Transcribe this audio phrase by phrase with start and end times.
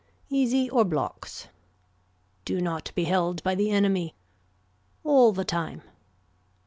[0.31, 1.47] Easy or blocks.
[2.43, 4.15] Do not be held by the enemy.
[5.03, 5.83] All the time.